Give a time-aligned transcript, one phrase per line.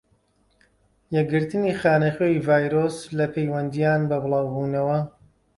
[1.15, 4.99] یەکگرتنی خانەخوێی-ڤایرۆس لە پەیوەندیان بە بڵاو بونەوە.